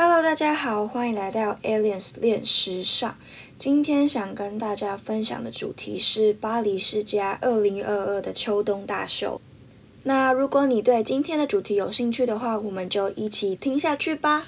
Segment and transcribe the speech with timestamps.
[0.00, 3.16] Hello，大家好，欢迎来到 Aliens 练时尚。
[3.58, 9.40] 今天想跟大家分享的主题是巴黎世家二零二二的秋冬大秀。
[10.04, 14.46] 那如果你对今天的主题有兴趣的话，我们就一起听下去吧。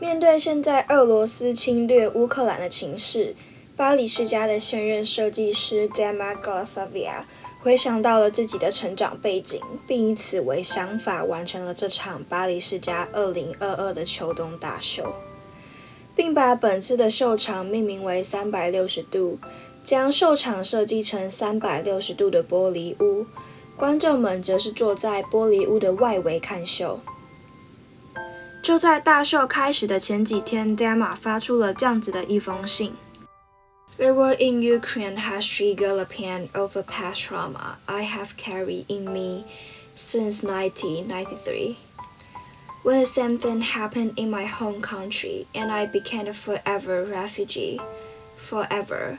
[0.00, 3.36] 面对现在俄罗斯侵略乌克兰的情势，
[3.76, 7.22] 巴黎世家的现任设计师 Dema Glasavia
[7.66, 15.12] 回想到了自己的成长背景，并以此为想法完成了这场巴黎世家2022的秋冬大秀，
[16.14, 19.40] 并把本次的秀场命名为360度，
[19.82, 23.26] 将秀场设计成360度的玻璃屋，
[23.76, 27.00] 观众们则是坐在玻璃屋的外围看秀。
[28.62, 32.92] 就在大秀开始的前几天，Dema 发出了这样子的一封信
[33.98, 39.12] ：The war in Ukraine has triggered a pain of a past trauma I have carried in
[39.12, 39.46] me
[39.94, 41.78] since 1993.
[42.82, 47.80] When the same thing happened in my home country, and I became a forever refugee,
[48.36, 49.18] forever,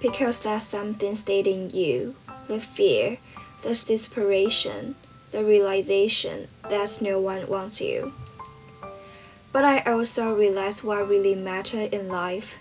[0.00, 2.14] because that something stayed in you,
[2.48, 3.18] the fear,
[3.62, 4.94] the desperation,
[5.32, 8.14] the realization that no one wants you.
[9.52, 12.58] But I also realized what really mattered in life.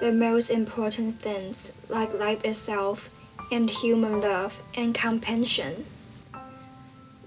[0.00, 3.10] The most important things, like life itself,
[3.50, 5.86] and human love and compassion.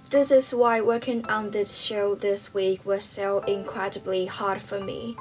[0.09, 5.15] This is why working on this show this week was so incredibly hard for me.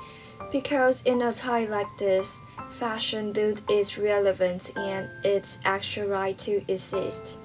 [0.51, 6.65] Because in a time like this, fashion loses its relevance and its actual right to
[6.67, 7.39] exist.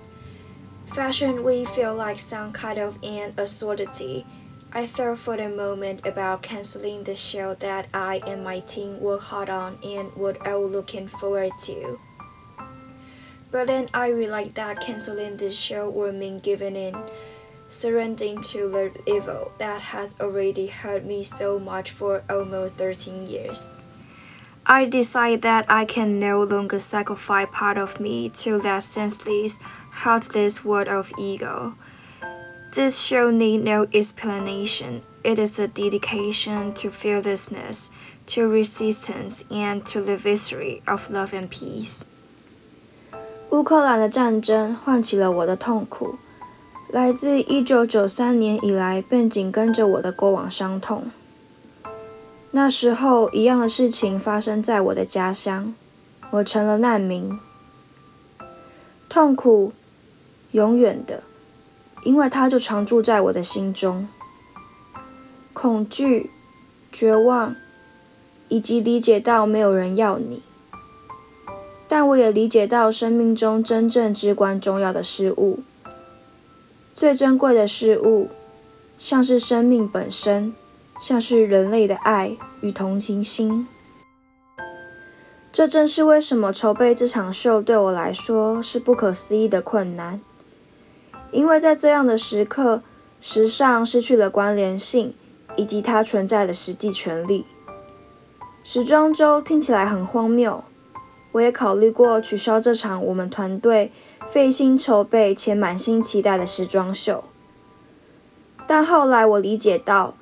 [0.93, 4.25] Fashion we feel like some kind of an absurdity
[4.77, 9.23] I thought for the moment about canceling the show that I and my team worked
[9.23, 11.97] hard on and what I was looking forward to.
[13.51, 16.93] But then I realized that canceling this show would mean giving in,
[17.69, 23.69] surrendering to the evil that has already hurt me so much for almost 13 years.
[24.65, 29.57] I decided that I can no longer sacrifice part of me to that senseless,
[29.91, 31.75] heartless world of ego.
[32.75, 35.03] This show need no explanation.
[35.23, 37.89] It is a dedication to fearlessness,
[38.27, 42.01] to resistance, and to the victory of love and peace.
[43.51, 46.17] 乌克兰的战争唤起了我的痛苦，
[46.89, 51.09] 来自1993年以来便紧跟着我的过往伤痛。
[52.51, 55.73] 那时候，一样的事情发生在我的家乡，
[56.29, 57.39] 我成了难民。
[59.07, 59.71] 痛苦，
[60.51, 61.23] 永远的。
[62.05, 64.07] 因为他就常住在我的心中，
[65.53, 66.29] 恐惧、
[66.91, 67.55] 绝望，
[68.47, 70.43] 以及理解到没有人要你。
[71.87, 75.59] 但我也理解到生命中真正至关重要的事物，
[76.93, 78.29] 最珍贵的事物，
[78.99, 80.53] 像是生命本身，
[81.01, 83.67] 像是人类的爱与同情心。
[85.51, 90.21] 这正是为什么筹备这场秀对我来说是不可思议的困难。
[91.31, 92.81] 因为在这样的时刻，
[93.19, 95.13] 时尚失去了关联性
[95.55, 97.45] 以及它存在的实际权利。
[98.63, 100.63] 时装周听起来很荒谬，
[101.33, 103.91] 我也考虑过取消这场我们团队
[104.31, 107.23] 费心筹备且满心期待的时装秀。
[108.65, 110.15] 但后来我理解到，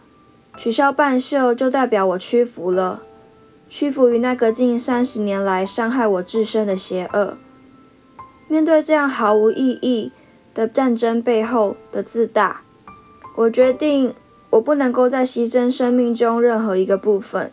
[0.57, 3.01] 取消半秀就代表我屈服了，
[3.69, 7.37] 屈服于那个近三十年来伤害我自身的邪恶。
[8.47, 10.11] 面对这样毫无意义。
[10.53, 12.61] 的战争背后的自大，
[13.35, 14.13] 我决定，
[14.51, 17.51] 我不能够再牺牲生命中任何一个部分。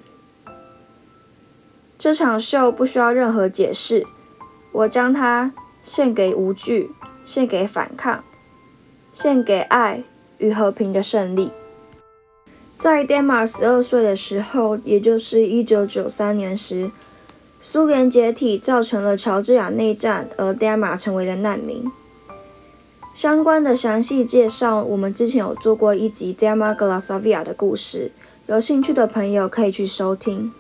[1.97, 4.07] 这场秀不需要任何解释，
[4.73, 5.53] 我将它
[5.83, 6.91] 献给无惧，
[7.25, 8.25] 献给反抗，
[9.13, 10.03] 献给爱
[10.39, 11.51] 与和平的胜利。
[12.77, 16.91] 在 Dema 十二岁的时候，也就是一九九三年时，
[17.61, 21.91] 苏联解体造成了乔治亚内战，而 Dema 成为了难民。
[23.21, 28.11] 相关的详细介绍，我们之前有做过一集 Dema Glasavia 的故事，
[28.47, 30.51] 有兴趣的朋友可以去收听。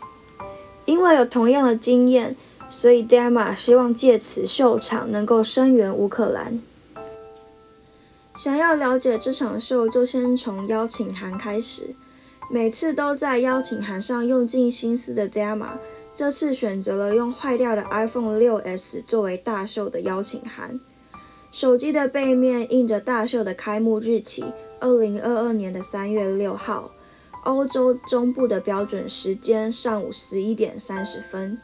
[0.84, 2.36] 因为有同样的经验，
[2.70, 6.60] 所以 Dema 希望借此秀场能够声援乌克兰。
[8.34, 11.94] 想要了解这场秀，就先从邀请函开始。
[12.50, 15.68] 每次都在邀请函上用尽心思的 Dema，
[16.12, 20.78] 这次选择了用坏掉的 iPhone 6s 作为大秀的邀请函。
[21.52, 24.44] 手机的背面印着大秀的开幕日期，
[24.78, 26.92] 二零二二年的三月六号，
[27.44, 31.58] 欧洲中部的标准时间上午十一点三十分。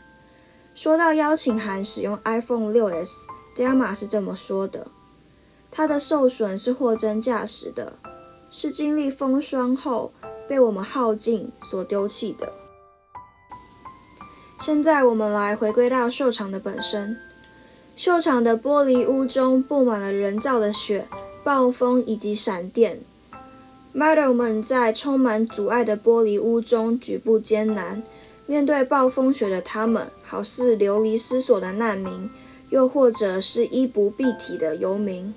[0.74, 4.88] 说到邀请函使用 iPhone 6s，d a m a 是这么说的
[5.70, 7.92] ：“它的受损是货真价实的，
[8.50, 10.12] 是经历风霜后
[10.48, 12.52] 被我们耗尽所丢弃的。”
[14.58, 17.16] 现在我们来回归到秀场的本身。
[17.96, 21.08] 秀场的玻璃屋中布满了人造的雪、
[21.42, 23.00] 暴风以及闪电。
[23.94, 28.02] Model 们在充满阻碍的玻璃屋中举步艰难，
[28.44, 32.28] 面对暴风雪的他们，好似流离失所的难民，
[32.68, 35.32] 又或者是衣不蔽体的游民。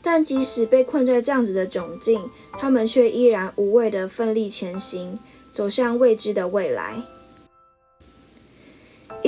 [0.00, 2.22] 但即使被困在这样子的窘境，
[2.58, 5.18] 他们却依然无畏地奋力前行，
[5.52, 7.02] 走向未知的未来。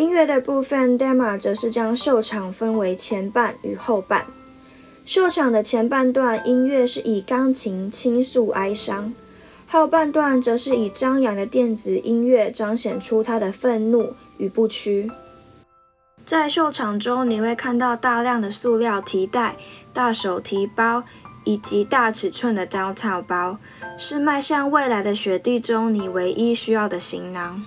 [0.04, 4.26] 音乐的部分，Dema 则是将秀场分为前半与后半。
[5.06, 9.14] 秀场的前半段音乐是以钢琴倾诉哀伤，
[9.66, 15.10] 后半段则是以张扬的电子音乐彰显出他的愤怒与不屈。
[16.26, 19.56] 在秀场中，你会看到大量的塑料提袋、
[19.94, 21.02] 大手提包
[21.44, 23.56] 以及大尺寸的胶套包，
[23.96, 27.64] 是迈向未来的雪地中你唯一需要的行囊。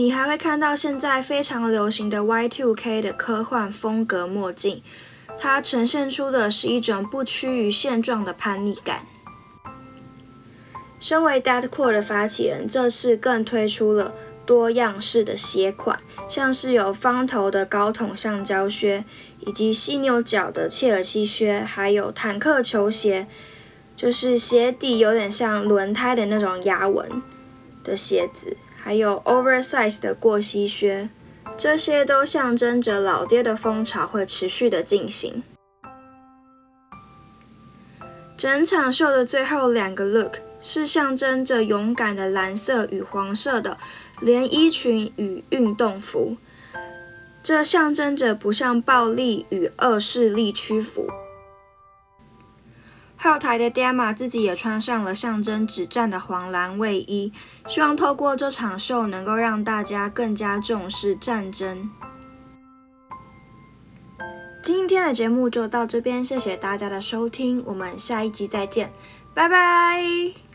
[0.00, 4.82] 你还会看到现在非常流行的 Y2K 的科幻风格墨镜，
[5.38, 9.04] 它呈现出的是一种不屈于现状的叛逆感。
[10.98, 14.14] 身为 Deadcore 的发起人，这次更推出了
[14.46, 19.04] 多样式的鞋款，像是有方头的高筒橡胶靴，
[19.40, 23.26] 以及犀牛角的切尔西靴，还有坦克球鞋，
[23.94, 27.22] 就是鞋底有点像轮胎的那种压纹
[27.84, 28.56] 的鞋子。
[28.90, 31.08] 还有 oversize 的过膝靴，
[31.56, 35.44] 这些都象征着老爹的风潮会持续的进行。
[38.36, 43.78] 整场秀的最后两个 look 是象征着勇敢的蓝色与黄色的
[44.22, 46.36] 连衣裙与运动服，
[47.44, 51.06] 这象征着不向暴力与恶势力屈服。
[53.22, 57.30] 后台的 Dama 自己也穿上了象征止战的黄蓝卫衣，
[57.66, 61.90] 希望透过这场秀能够让大家更加重视战争。
[64.62, 68.90] 今天的节目就到这边，谢谢大家的收听，我们下一集再见，
[69.34, 70.49] 拜拜。